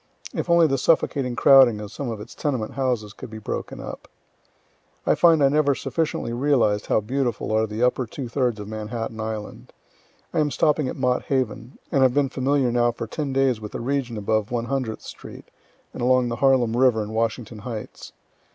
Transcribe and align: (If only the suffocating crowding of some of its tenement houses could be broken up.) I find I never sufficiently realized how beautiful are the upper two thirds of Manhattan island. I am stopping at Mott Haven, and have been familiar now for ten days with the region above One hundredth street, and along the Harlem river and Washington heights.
(If 0.33 0.49
only 0.49 0.65
the 0.65 0.79
suffocating 0.79 1.35
crowding 1.35 1.79
of 1.79 1.91
some 1.91 2.09
of 2.09 2.19
its 2.19 2.33
tenement 2.33 2.71
houses 2.73 3.13
could 3.13 3.29
be 3.29 3.37
broken 3.37 3.79
up.) 3.79 4.07
I 5.05 5.13
find 5.13 5.43
I 5.43 5.49
never 5.49 5.75
sufficiently 5.75 6.33
realized 6.33 6.87
how 6.87 7.01
beautiful 7.01 7.51
are 7.51 7.67
the 7.67 7.83
upper 7.83 8.07
two 8.07 8.27
thirds 8.27 8.59
of 8.59 8.67
Manhattan 8.67 9.19
island. 9.19 9.73
I 10.33 10.39
am 10.39 10.49
stopping 10.49 10.87
at 10.87 10.95
Mott 10.95 11.25
Haven, 11.25 11.77
and 11.91 12.01
have 12.01 12.15
been 12.15 12.29
familiar 12.29 12.71
now 12.71 12.91
for 12.91 13.05
ten 13.05 13.31
days 13.31 13.61
with 13.61 13.73
the 13.73 13.79
region 13.79 14.17
above 14.17 14.49
One 14.49 14.65
hundredth 14.65 15.03
street, 15.03 15.45
and 15.93 16.01
along 16.01 16.29
the 16.29 16.37
Harlem 16.37 16.75
river 16.75 17.03
and 17.03 17.13
Washington 17.13 17.59
heights. 17.59 18.11